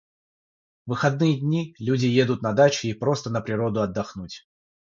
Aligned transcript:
В 0.87 0.93
выходные 0.93 1.39
дни, 1.39 1.75
люди 1.77 2.07
едут 2.07 2.41
на 2.41 2.53
дачи 2.53 2.87
и 2.87 2.93
просто 2.95 3.29
на 3.29 3.39
природу 3.39 3.81
отдохнуть. 3.83 4.47